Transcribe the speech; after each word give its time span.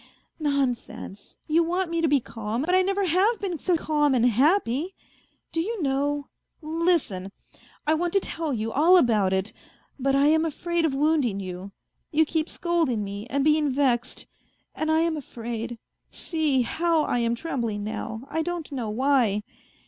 "Nonsense, 0.39 1.37
you 1.47 1.61
want 1.63 1.91
me 1.91 2.01
to 2.01 2.07
be 2.07 2.19
calm, 2.19 2.63
but 2.63 2.73
I 2.73 2.81
never 2.81 3.05
have 3.05 3.39
been 3.39 3.57
BO 3.57 3.77
calm 3.77 4.15
and 4.15 4.25
happy! 4.25 4.95
Do 5.51 5.61
you 5.61 5.79
know.... 5.83 6.27
Listen, 6.59 7.31
I 7.85 7.93
want 7.93 8.11
to 8.13 8.19
tell 8.19 8.51
you 8.51 8.71
all 8.71 8.97
about 8.97 9.31
it, 9.31 9.53
but 9.99 10.15
I 10.15 10.25
am 10.25 10.43
afraid 10.43 10.85
of 10.85 10.95
wounding 10.95 11.39
you.... 11.39 11.71
You 12.11 12.25
keep 12.25 12.49
scolding 12.49 13.03
me 13.03 13.27
and 13.27 13.43
being 13.43 13.69
vexed; 13.69 14.25
and 14.73 14.89
I 14.89 15.01
am 15.01 15.15
afraid.... 15.17 15.77
See 16.09 16.63
how 16.63 17.03
I 17.03 17.19
am 17.19 17.35
trembling 17.35 17.83
now, 17.83 18.25
I 18.27 18.41
don't 18.41 18.71
know 18.71 18.89
why. 18.89 19.43